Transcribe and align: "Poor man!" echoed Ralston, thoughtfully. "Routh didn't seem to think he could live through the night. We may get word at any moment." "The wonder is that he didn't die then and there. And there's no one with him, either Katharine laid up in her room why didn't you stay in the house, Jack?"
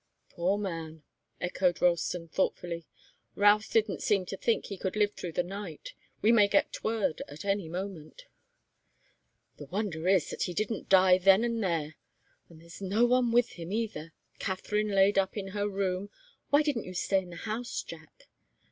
"Poor 0.29 0.57
man!" 0.57 1.03
echoed 1.39 1.79
Ralston, 1.79 2.27
thoughtfully. 2.27 2.87
"Routh 3.35 3.71
didn't 3.71 4.01
seem 4.01 4.25
to 4.25 4.35
think 4.35 4.65
he 4.65 4.75
could 4.77 4.95
live 4.95 5.13
through 5.13 5.33
the 5.33 5.43
night. 5.43 5.93
We 6.23 6.31
may 6.31 6.47
get 6.47 6.83
word 6.83 7.21
at 7.27 7.45
any 7.45 7.69
moment." 7.69 8.23
"The 9.57 9.67
wonder 9.67 10.07
is 10.07 10.31
that 10.31 10.41
he 10.45 10.55
didn't 10.55 10.89
die 10.89 11.19
then 11.19 11.43
and 11.43 11.63
there. 11.63 11.97
And 12.49 12.59
there's 12.61 12.81
no 12.81 13.05
one 13.05 13.31
with 13.31 13.49
him, 13.49 13.71
either 13.71 14.11
Katharine 14.39 14.89
laid 14.89 15.19
up 15.19 15.37
in 15.37 15.49
her 15.49 15.69
room 15.69 16.09
why 16.49 16.63
didn't 16.63 16.85
you 16.85 16.95
stay 16.95 17.19
in 17.19 17.29
the 17.29 17.35
house, 17.35 17.83
Jack?" 17.83 18.27